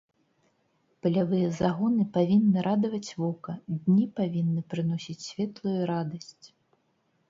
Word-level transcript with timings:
Палявыя 1.05 1.49
загоны 1.59 2.07
павінны 2.17 2.59
радаваць 2.69 3.11
вока, 3.21 3.51
дні 3.79 4.05
павінны 4.19 4.61
прыносіць 4.75 5.23
светлую 5.31 5.81
радасць. 5.97 6.47